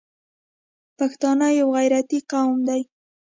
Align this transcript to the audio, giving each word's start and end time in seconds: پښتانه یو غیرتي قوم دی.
پښتانه 0.97 1.47
یو 1.59 1.67
غیرتي 1.77 2.19
قوم 2.31 2.57
دی. 2.67 2.81